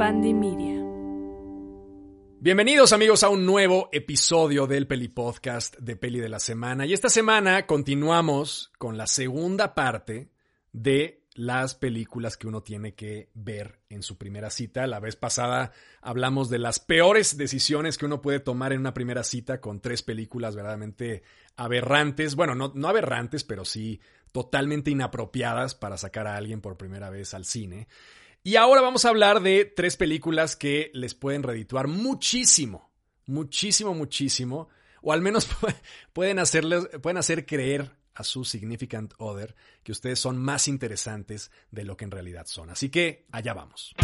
[0.00, 0.82] Media.
[2.40, 6.86] Bienvenidos amigos a un nuevo episodio del Peli Podcast de Peli de la Semana.
[6.86, 10.30] Y esta semana continuamos con la segunda parte
[10.72, 14.86] de las películas que uno tiene que ver en su primera cita.
[14.86, 19.22] La vez pasada hablamos de las peores decisiones que uno puede tomar en una primera
[19.22, 21.24] cita con tres películas verdaderamente
[21.56, 22.36] aberrantes.
[22.36, 24.00] Bueno, no, no aberrantes, pero sí
[24.32, 27.86] totalmente inapropiadas para sacar a alguien por primera vez al cine.
[28.42, 32.90] Y ahora vamos a hablar de tres películas que les pueden redituar muchísimo,
[33.26, 34.70] muchísimo, muchísimo,
[35.02, 35.46] o al menos
[36.14, 41.84] pueden, hacerles, pueden hacer creer a su significant other que ustedes son más interesantes de
[41.84, 42.70] lo que en realidad son.
[42.70, 43.94] Así que allá vamos.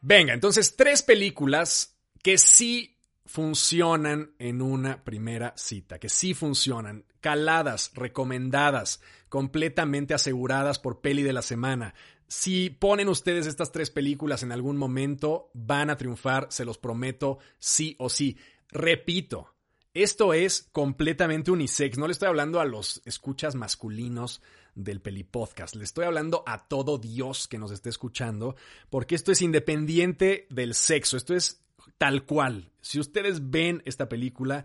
[0.00, 2.97] Venga, entonces tres películas que sí
[3.28, 11.34] funcionan en una primera cita, que sí funcionan, caladas, recomendadas, completamente aseguradas por peli de
[11.34, 11.94] la semana.
[12.26, 17.38] Si ponen ustedes estas tres películas en algún momento, van a triunfar, se los prometo,
[17.58, 18.38] sí o sí.
[18.70, 19.54] Repito,
[19.92, 24.40] esto es completamente unisex, no le estoy hablando a los escuchas masculinos
[24.74, 25.76] del Peli Podcast.
[25.76, 28.56] Le estoy hablando a todo Dios que nos esté escuchando,
[28.88, 31.18] porque esto es independiente del sexo.
[31.18, 31.62] Esto es
[31.98, 32.70] tal cual.
[32.80, 34.64] Si ustedes ven esta película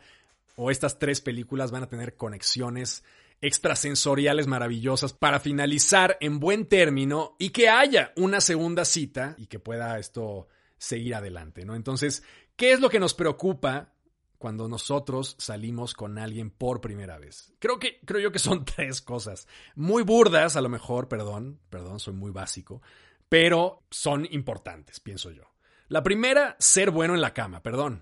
[0.55, 3.03] o estas tres películas van a tener conexiones
[3.41, 9.59] extrasensoriales maravillosas para finalizar en buen término y que haya una segunda cita y que
[9.59, 11.75] pueda esto seguir adelante, ¿no?
[11.75, 12.23] Entonces,
[12.55, 13.93] ¿qué es lo que nos preocupa
[14.37, 17.53] cuando nosotros salimos con alguien por primera vez?
[17.59, 21.99] Creo que creo yo que son tres cosas, muy burdas a lo mejor, perdón, perdón,
[21.99, 22.81] soy muy básico,
[23.27, 25.52] pero son importantes, pienso yo.
[25.93, 28.01] La primera, ser bueno en la cama, perdón.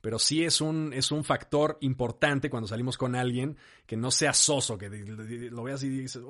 [0.00, 4.32] Pero sí es un, es un factor importante cuando salimos con alguien que no sea
[4.32, 6.22] soso, que lo veas y dices,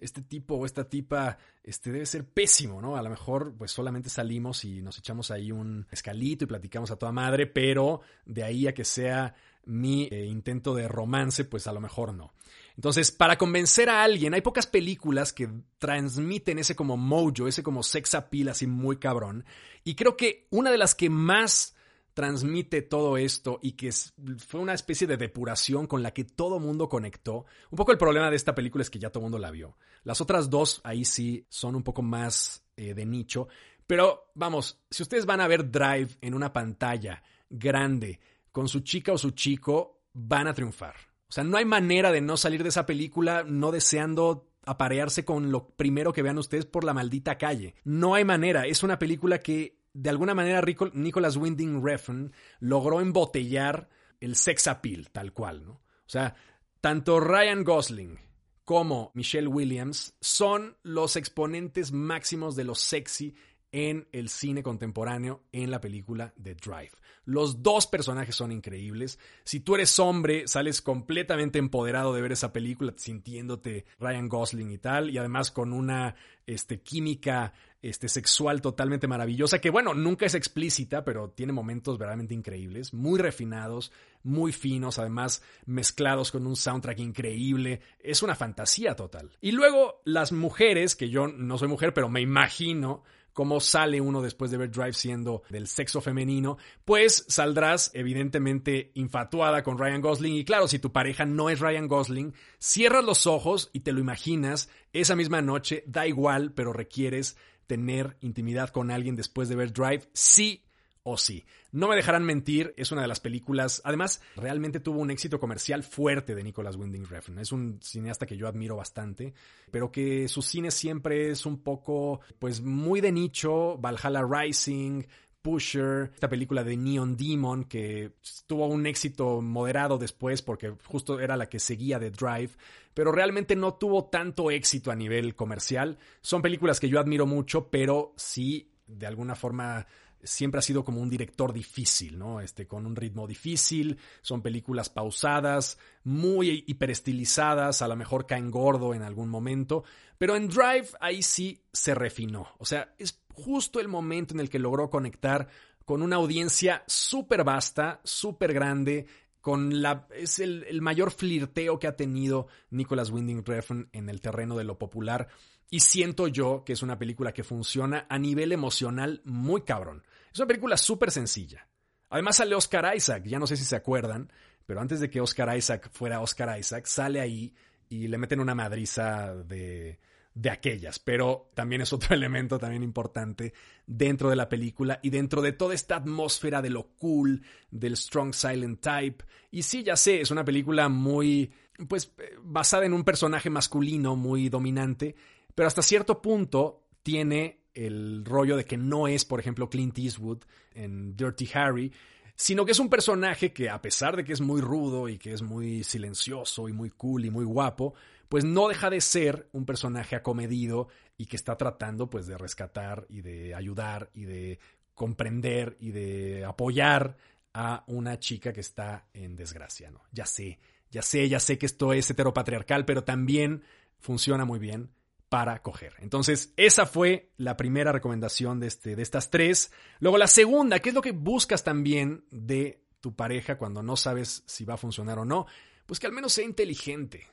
[0.00, 2.96] este tipo o esta tipa este, debe ser pésimo, ¿no?
[2.96, 6.96] A lo mejor pues solamente salimos y nos echamos ahí un escalito y platicamos a
[6.96, 11.72] toda madre, pero de ahí a que sea mi eh, intento de romance, pues a
[11.72, 12.32] lo mejor no.
[12.80, 17.82] Entonces, para convencer a alguien, hay pocas películas que transmiten ese como mojo, ese como
[17.82, 19.44] sex appeal así muy cabrón.
[19.84, 21.76] Y creo que una de las que más
[22.14, 23.90] transmite todo esto y que
[24.38, 27.44] fue una especie de depuración con la que todo mundo conectó.
[27.70, 29.76] Un poco el problema de esta película es que ya todo mundo la vio.
[30.02, 33.48] Las otras dos ahí sí son un poco más eh, de nicho.
[33.86, 38.20] Pero vamos, si ustedes van a ver Drive en una pantalla grande
[38.50, 41.09] con su chica o su chico, van a triunfar.
[41.30, 45.52] O sea, no hay manera de no salir de esa película no deseando aparearse con
[45.52, 47.76] lo primero que vean ustedes por la maldita calle.
[47.84, 48.66] No hay manera.
[48.66, 50.60] Es una película que de alguna manera
[50.92, 55.72] Nicholas Winding Refn logró embotellar el sex appeal, tal cual, ¿no?
[55.72, 56.34] O sea,
[56.80, 58.18] tanto Ryan Gosling
[58.64, 63.36] como Michelle Williams son los exponentes máximos de lo sexy
[63.72, 66.92] en el cine contemporáneo en la película The Drive.
[67.24, 69.18] Los dos personajes son increíbles.
[69.44, 74.78] Si tú eres hombre, sales completamente empoderado de ver esa película, sintiéndote Ryan Gosling y
[74.78, 76.16] tal, y además con una
[76.46, 82.34] este, química este, sexual totalmente maravillosa, que bueno, nunca es explícita, pero tiene momentos verdaderamente
[82.34, 83.92] increíbles, muy refinados,
[84.22, 87.80] muy finos, además mezclados con un soundtrack increíble.
[88.00, 89.30] Es una fantasía total.
[89.40, 94.22] Y luego las mujeres, que yo no soy mujer, pero me imagino cómo sale uno
[94.22, 100.34] después de ver Drive siendo del sexo femenino, pues saldrás evidentemente infatuada con Ryan Gosling.
[100.34, 104.00] Y claro, si tu pareja no es Ryan Gosling, cierras los ojos y te lo
[104.00, 107.36] imaginas esa misma noche, da igual, pero requieres
[107.66, 110.64] tener intimidad con alguien después de ver Drive, sí
[111.02, 111.44] o sí.
[111.72, 115.82] No me dejarán mentir, es una de las películas, además realmente tuvo un éxito comercial
[115.82, 117.38] fuerte de Nicholas Winding Refn.
[117.38, 119.34] Es un cineasta que yo admiro bastante,
[119.70, 125.04] pero que su cine siempre es un poco, pues muy de nicho, Valhalla Rising,
[125.42, 128.12] Pusher, esta película de Neon Demon que
[128.46, 132.50] tuvo un éxito moderado después porque justo era la que seguía de Drive,
[132.92, 135.98] pero realmente no tuvo tanto éxito a nivel comercial.
[136.20, 139.86] Son películas que yo admiro mucho, pero sí de alguna forma
[140.22, 142.40] siempre ha sido como un director difícil, ¿no?
[142.40, 148.94] Este, con un ritmo difícil, son películas pausadas, muy hiperestilizadas, a lo mejor caen gordo
[148.94, 149.84] en algún momento,
[150.18, 152.48] pero en Drive ahí sí se refinó.
[152.58, 155.48] O sea, es justo el momento en el que logró conectar
[155.84, 159.06] con una audiencia súper vasta, súper grande,
[159.40, 164.56] con la, es el, mayor flirteo que ha tenido Nicholas Winding Refn en el terreno
[164.56, 165.28] de lo popular.
[165.70, 170.02] Y siento yo que es una película que funciona a nivel emocional muy cabrón.
[170.32, 171.66] Es una película súper sencilla.
[172.10, 174.32] Además sale Oscar Isaac, ya no sé si se acuerdan,
[174.66, 177.54] pero antes de que Oscar Isaac fuera Oscar Isaac, sale ahí
[177.88, 179.98] y le meten una madriza de,
[180.34, 183.52] de aquellas, pero también es otro elemento también importante
[183.86, 188.34] dentro de la película y dentro de toda esta atmósfera de lo cool, del strong
[188.34, 189.24] silent type.
[189.50, 191.52] Y sí, ya sé, es una película muy,
[191.88, 192.12] pues,
[192.42, 195.14] basada en un personaje masculino muy dominante,
[195.54, 200.42] pero hasta cierto punto tiene el rollo de que no es, por ejemplo, Clint Eastwood
[200.74, 201.92] en Dirty Harry,
[202.36, 205.32] sino que es un personaje que a pesar de que es muy rudo y que
[205.32, 207.94] es muy silencioso y muy cool y muy guapo,
[208.30, 210.88] pues no deja de ser un personaje acomedido
[211.18, 214.58] y que está tratando pues de rescatar y de ayudar y de
[214.94, 217.16] comprender y de apoyar
[217.52, 220.00] a una chica que está en desgracia, ¿no?
[220.12, 223.62] Ya sé, ya sé, ya sé que esto es heteropatriarcal, pero también
[223.98, 224.90] funciona muy bien
[225.30, 225.94] para coger.
[226.00, 229.72] Entonces, esa fue la primera recomendación de, este, de estas tres.
[230.00, 234.42] Luego, la segunda, ¿qué es lo que buscas también de tu pareja cuando no sabes
[234.46, 235.46] si va a funcionar o no?
[235.86, 237.26] Pues que al menos sea inteligente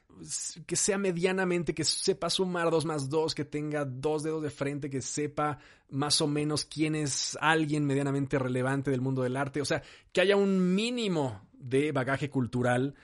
[0.66, 4.90] que sea medianamente, que sepa sumar dos más dos, que tenga dos dedos de frente,
[4.90, 5.60] que sepa
[5.90, 10.22] más o menos quién es alguien medianamente relevante del mundo del arte, o sea, que
[10.22, 12.96] haya un mínimo de bagaje cultural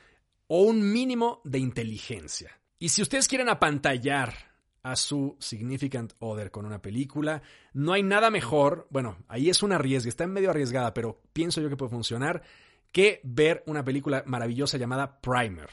[0.47, 2.59] o un mínimo de inteligencia.
[2.79, 4.52] Y si ustedes quieren apantallar
[4.83, 7.41] a su significant other con una película,
[7.73, 11.61] no hay nada mejor, bueno, ahí es una arriesgue, está en medio arriesgada, pero pienso
[11.61, 12.43] yo que puede funcionar,
[12.91, 15.69] que ver una película maravillosa llamada Primer.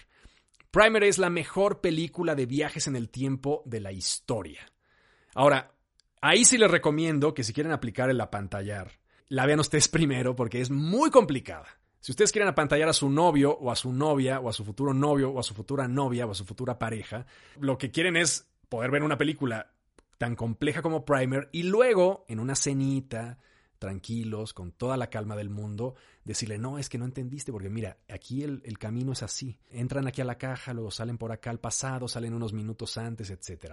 [0.70, 4.72] Primer es la mejor película de viajes en el tiempo de la historia.
[5.34, 5.74] Ahora,
[6.20, 8.92] ahí sí les recomiendo que si quieren aplicar el apantallar,
[9.28, 11.66] la vean ustedes primero porque es muy complicada.
[11.98, 14.94] Si ustedes quieren apantallar a su novio o a su novia o a su futuro
[14.94, 17.26] novio o a su futura novia o a su futura pareja,
[17.58, 19.74] lo que quieren es poder ver una película
[20.16, 23.38] tan compleja como Primer y luego en una cenita
[23.80, 27.96] tranquilos, con toda la calma del mundo, decirle, no, es que no entendiste, porque mira,
[28.08, 29.58] aquí el, camino es así.
[29.70, 33.30] Entran aquí a la caja, luego salen por acá al pasado, salen unos minutos antes,
[33.30, 33.72] etc.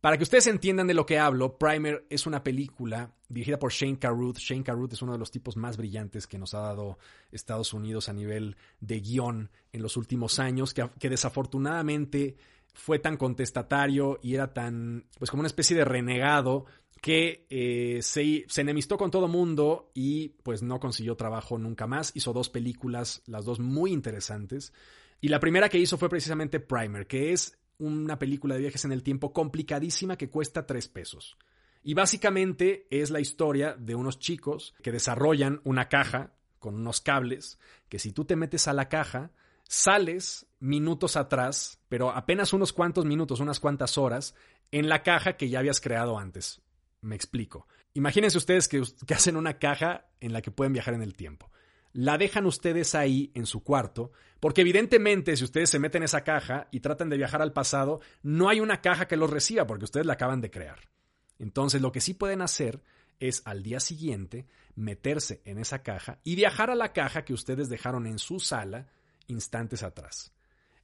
[0.00, 3.98] Para que ustedes entiendan de lo que hablo, Primer es una película dirigida por Shane
[3.98, 4.38] Carruth.
[4.38, 6.98] Shane Carruth es uno de los tipos más brillantes que nos ha dado
[7.32, 12.36] Estados Unidos a nivel de guion en los últimos años, que, que desafortunadamente
[12.74, 16.66] fue tan contestatario y era tan, pues como una especie de renegado
[17.00, 22.12] que eh, se, enemistó con todo mundo y pues no consiguió trabajo nunca más.
[22.14, 24.72] Hizo dos películas, las dos muy interesantes.
[25.20, 28.92] Y la primera que hizo fue precisamente Primer, que es una película de viajes en
[28.92, 31.38] el tiempo complicadísima que cuesta tres pesos.
[31.82, 37.58] Y básicamente es la historia de unos chicos que desarrollan una caja con unos cables,
[37.88, 39.30] que si tú te metes a la caja,
[39.70, 44.34] sales minutos atrás, pero apenas unos cuantos minutos, unas cuantas horas,
[44.72, 46.60] en la caja que ya habías creado antes.
[47.02, 47.68] Me explico.
[47.94, 48.82] Imagínense ustedes que,
[49.14, 51.52] hacen una caja en la que pueden viajar en el tiempo.
[51.92, 56.24] La dejan ustedes ahí en su cuarto, porque evidentemente si ustedes se meten en esa
[56.24, 59.84] caja y tratan de viajar al pasado, no hay una caja que los reciba porque
[59.84, 60.90] ustedes la acaban de crear.
[61.38, 62.82] Entonces lo que sí pueden hacer
[63.20, 67.68] es al día siguiente meterse en esa caja y viajar a la caja que ustedes
[67.68, 68.88] dejaron en su sala
[69.30, 70.32] instantes atrás.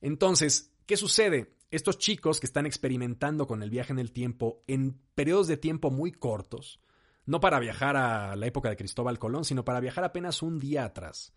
[0.00, 1.56] Entonces, ¿qué sucede?
[1.70, 5.90] estos chicos que están experimentando con el viaje en el tiempo en periodos de tiempo
[5.90, 6.80] muy cortos,
[7.24, 10.84] no para viajar a la época de Cristóbal Colón, sino para viajar apenas un día
[10.84, 11.32] atrás.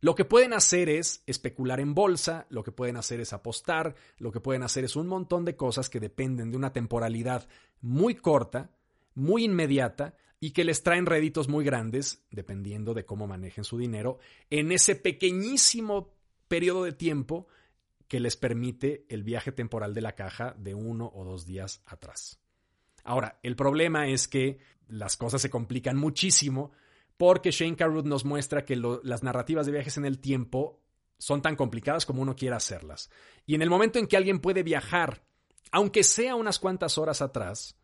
[0.00, 4.30] Lo que pueden hacer es especular en bolsa, lo que pueden hacer es apostar, lo
[4.30, 7.48] que pueden hacer es un montón de cosas que dependen de una temporalidad
[7.80, 8.70] muy corta,
[9.14, 14.18] muy inmediata y que les traen réditos muy grandes, dependiendo de cómo manejen su dinero,
[14.50, 16.14] en ese pequeñísimo
[16.48, 17.46] periodo de tiempo
[18.08, 22.40] que les permite el viaje temporal de la caja de uno o dos días atrás.
[23.04, 26.72] Ahora, el problema es que las cosas se complican muchísimo
[27.16, 30.82] porque Shane Carruth nos muestra que las narrativas de viajes en el tiempo
[31.18, 33.10] son tan complicadas como uno quiera hacerlas.
[33.44, 35.24] Y en el momento en que alguien puede viajar,
[35.72, 37.76] aunque sea unas cuantas horas atrás,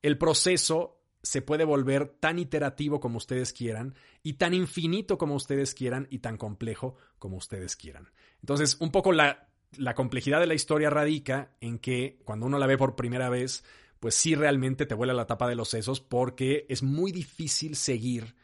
[0.00, 5.74] el proceso se puede volver tan iterativo como ustedes quieran y tan infinito como ustedes
[5.74, 8.10] quieran y tan complejo como ustedes quieran.
[8.40, 12.66] Entonces, un poco la la complejidad de la historia radica en que cuando uno la
[12.66, 13.64] ve por primera vez,
[14.00, 18.34] pues sí realmente te vuela la tapa de los sesos porque es muy difícil seguir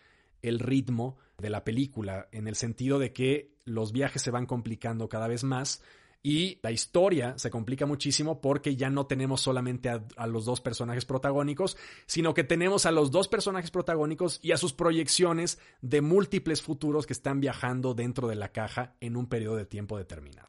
[0.42, 5.08] el ritmo de la película, en el sentido de que los viajes se van complicando
[5.08, 5.82] cada vez más
[6.26, 11.04] y la historia se complica muchísimo porque ya no tenemos solamente a, los dos personajes
[11.04, 11.76] protagónicos,
[12.06, 17.06] sino que tenemos a los dos personajes protagónicos y a sus proyecciones de múltiples futuros
[17.06, 20.48] que están viajando dentro de la caja en un periodo de tiempo determinado.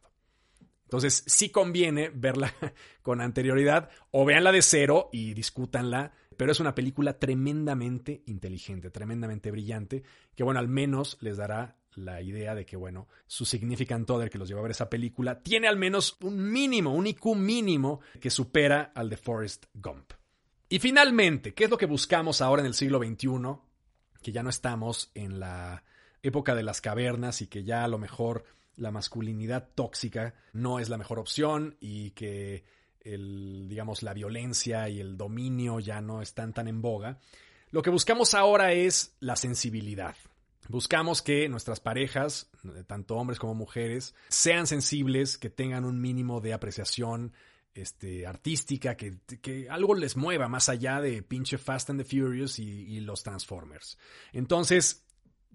[0.84, 2.53] Entonces, sí conviene verla
[3.01, 9.51] con anterioridad o véanla de cero y discútanla, pero es una película tremendamente inteligente, tremendamente
[9.51, 10.03] brillante,
[10.36, 14.38] que bueno, al menos les dará la idea de que, bueno, su significant other que
[14.38, 18.30] los llevó a ver esa película tiene al menos un mínimo, un IQ mínimo que
[18.30, 20.14] supera al de Forrest Gump.
[20.70, 23.30] Y finalmente, ¿qué es lo que buscamos ahora en el siglo XXI?
[24.22, 25.84] Que ya no estamos en la
[26.24, 30.90] época de las cavernas y que ya a lo mejor la masculinidad tóxica no es
[30.90, 32.64] la mejor opción y que
[33.02, 37.20] el, digamos, la violencia y el dominio ya no están tan en boga.
[37.72, 40.16] Lo que buscamos ahora es la sensibilidad.
[40.68, 42.50] Buscamos que nuestras parejas,
[42.88, 47.34] tanto hombres como mujeres, sean sensibles, que tengan un mínimo de apreciación
[47.74, 53.00] este, artística, que, algo les mueva más allá de pinche Fast and the Furious y
[53.02, 53.98] los Transformers.
[54.34, 55.06] Entonces,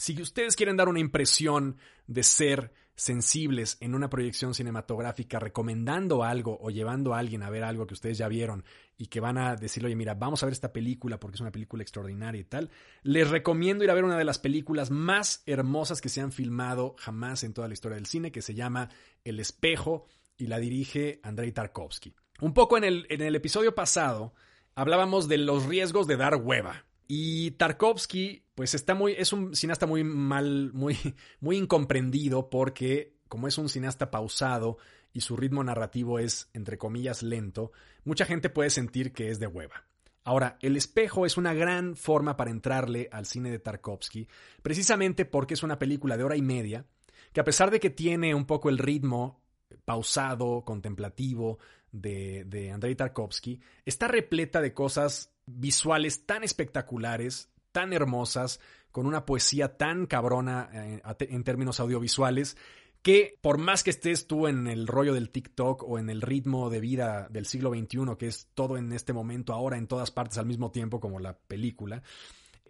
[0.01, 1.77] si ustedes quieren dar una impresión
[2.07, 7.65] de ser sensibles en una proyección cinematográfica recomendando algo o llevando a alguien a ver
[7.65, 8.63] algo que ustedes ya vieron
[8.99, 11.51] y que van a decirle, oye, mira, vamos a ver esta película porque es una
[11.51, 12.71] película extraordinaria y tal,
[13.03, 16.95] les recomiendo ir a ver una de las películas más hermosas que se han filmado
[16.99, 18.91] jamás en toda la historia del cine, que se llama
[19.25, 22.15] El espejo y la dirige Andrei Tarkovsky.
[22.43, 24.35] Un poco en el, en el episodio pasado
[24.75, 26.85] hablábamos de los riesgos de dar hueva.
[27.09, 30.95] Y Tarkovsky, pues está muy, es un cineasta muy mal, muy,
[31.41, 34.77] muy incomprendido porque como es un cineasta pausado
[35.15, 37.73] y su ritmo narrativo es, entre comillas, lento,
[38.05, 39.87] mucha gente puede sentir que es de hueva.
[40.25, 44.29] Ahora, El espejo es una gran forma para entrarle al cine de Tarkovsky,
[44.61, 46.85] precisamente porque es una película de hora y media,
[47.33, 49.41] que a pesar de que tiene un poco el ritmo
[49.87, 51.59] pausado, contemplativo
[51.93, 58.61] de, de Andrei Tarkovsky, está repleta de cosas visuales tan espectaculares, tan hermosas,
[58.91, 62.57] con una poesía tan cabrona eh, en términos audiovisuales,
[63.03, 66.69] que por más que estés tú en el rollo del TikTok o en el ritmo
[66.69, 70.39] de vida del siglo XXI, que es todo en este momento, ahora en todas partes
[70.39, 72.03] al mismo tiempo, como la película,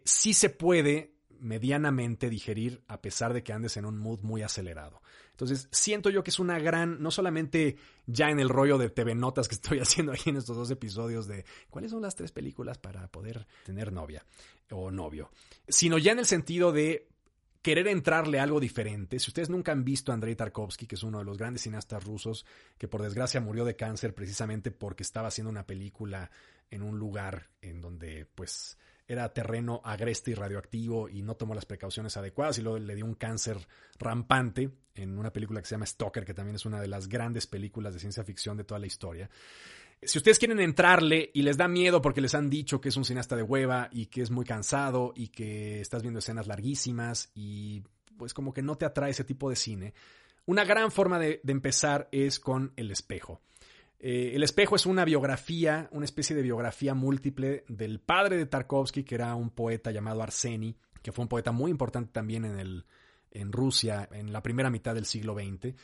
[0.04, 5.02] sí se puede medianamente digerir a pesar de que andes en un mood muy acelerado.
[5.32, 9.14] Entonces, siento yo que es una gran, no solamente ya en el rollo de TV
[9.14, 12.78] Notas que estoy haciendo aquí en estos dos episodios de cuáles son las tres películas
[12.78, 14.24] para poder tener novia
[14.70, 15.30] o novio,
[15.66, 17.08] sino ya en el sentido de
[17.62, 19.18] querer entrarle algo diferente.
[19.18, 22.04] Si ustedes nunca han visto a Andrei Tarkovsky, que es uno de los grandes cineastas
[22.04, 22.46] rusos,
[22.78, 26.30] que por desgracia murió de cáncer precisamente porque estaba haciendo una película
[26.70, 28.78] en un lugar en donde pues
[29.10, 33.04] era terreno agreste y radioactivo y no tomó las precauciones adecuadas y luego le dio
[33.04, 33.58] un cáncer
[33.98, 37.48] rampante en una película que se llama Stalker, que también es una de las grandes
[37.48, 39.28] películas de ciencia ficción de toda la historia.
[40.00, 43.04] Si ustedes quieren entrarle y les da miedo porque les han dicho que es un
[43.04, 47.82] cineasta de hueva y que es muy cansado y que estás viendo escenas larguísimas y
[48.16, 49.92] pues como que no te atrae ese tipo de cine,
[50.46, 53.40] una gran forma de, de empezar es con El espejo.
[54.02, 59.04] Eh, el espejo es una biografía, una especie de biografía múltiple del padre de Tarkovsky,
[59.04, 62.86] que era un poeta llamado Arseny, que fue un poeta muy importante también en, el,
[63.30, 65.74] en Rusia en la primera mitad del siglo XX.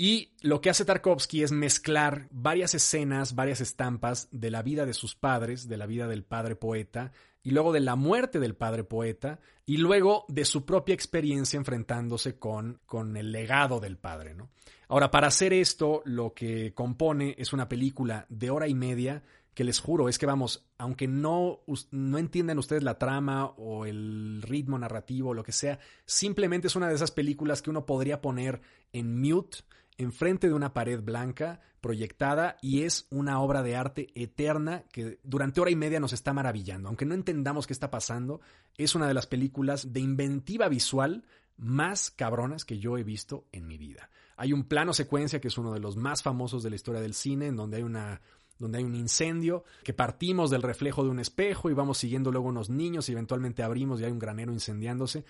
[0.00, 4.94] Y lo que hace Tarkovsky es mezclar varias escenas, varias estampas de la vida de
[4.94, 7.10] sus padres, de la vida del padre poeta,
[7.42, 12.38] y luego de la muerte del padre poeta, y luego de su propia experiencia enfrentándose
[12.38, 14.34] con, con el legado del padre.
[14.34, 14.50] ¿no?
[14.86, 19.64] Ahora, para hacer esto, lo que compone es una película de hora y media que
[19.64, 24.78] les juro es que vamos, aunque no, no entiendan ustedes la trama o el ritmo
[24.78, 28.60] narrativo o lo que sea, simplemente es una de esas películas que uno podría poner
[28.92, 29.58] en mute
[29.98, 35.60] enfrente de una pared blanca proyectada y es una obra de arte eterna que durante
[35.60, 36.88] hora y media nos está maravillando.
[36.88, 38.40] Aunque no entendamos qué está pasando,
[38.76, 41.24] es una de las películas de inventiva visual
[41.56, 44.10] más cabronas que yo he visto en mi vida.
[44.36, 47.14] Hay un plano secuencia que es uno de los más famosos de la historia del
[47.14, 48.20] cine, en donde hay una
[48.58, 52.48] donde hay un incendio, que partimos del reflejo de un espejo y vamos siguiendo luego
[52.48, 55.24] unos niños y eventualmente abrimos y hay un granero incendiándose,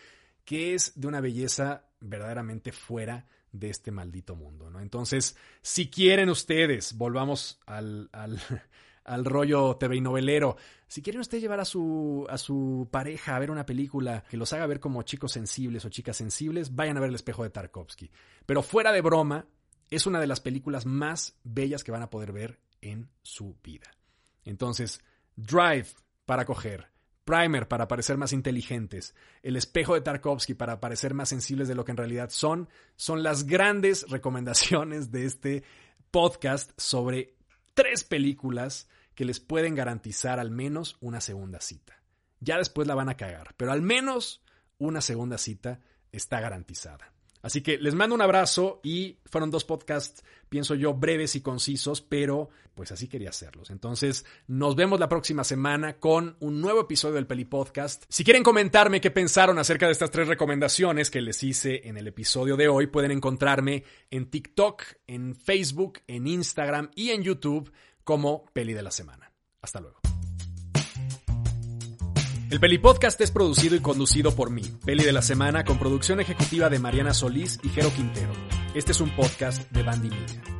[0.47, 4.81] que es de una belleza verdaderamente fuera de este maldito mundo, ¿no?
[4.81, 8.41] Entonces, si quieren ustedes, volvamos al, al,
[9.25, 10.57] rollo TV y novelero.
[10.87, 14.53] Si quieren ustedes llevar a su, a su pareja a ver una película que los
[14.53, 18.11] haga ver como chicos sensibles o chicas sensibles, vayan a ver El espejo de Tarkovsky.
[18.47, 19.47] Pero fuera de broma,
[19.91, 23.91] es una de las películas más bellas que van a poder ver en su vida.
[24.45, 25.01] Entonces,
[25.37, 25.89] Drive
[26.27, 26.89] para coger,
[27.29, 31.85] Primer para parecer más inteligentes, El espejo de Tarkovsky para parecer más sensibles de lo
[31.85, 35.63] que en realidad son, son las grandes recomendaciones de este
[36.11, 37.37] podcast sobre
[37.75, 42.03] tres películas que les pueden garantizar al menos una segunda cita.
[42.41, 44.43] Ya después la van a cagar, pero al menos
[44.79, 45.81] una segunda cita
[46.11, 47.13] está garantizada.
[47.43, 52.01] Así que les mando un abrazo y fueron dos podcasts, pienso yo, breves y concisos,
[52.01, 53.71] pero pues así quería hacerlos.
[53.71, 58.05] Entonces, nos vemos la próxima semana con un nuevo episodio del Peli Podcast.
[58.09, 62.07] Si quieren comentarme qué pensaron acerca de estas tres recomendaciones que les hice en el
[62.07, 67.73] episodio de hoy, pueden encontrarme en TikTok, en Facebook, en Instagram y en YouTube
[68.05, 69.33] como Peli de la Semana.
[69.61, 69.98] Hasta luego.
[72.51, 76.19] El Peli Podcast es producido y conducido por mí, Peli de la Semana, con producción
[76.19, 78.33] ejecutiva de Mariana Solís y Jero Quintero.
[78.75, 80.58] Este es un podcast de Bandy Media.